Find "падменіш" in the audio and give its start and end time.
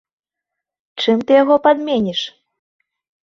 1.67-2.21